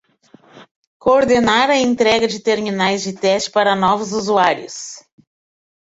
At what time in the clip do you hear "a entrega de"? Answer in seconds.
1.73-2.39